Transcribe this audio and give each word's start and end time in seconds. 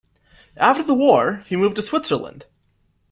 After 0.57 0.81
the 0.81 0.95
war, 0.95 1.43
he 1.45 1.55
moved 1.55 1.75
to 1.75 1.83
Switzerland. 1.83 2.47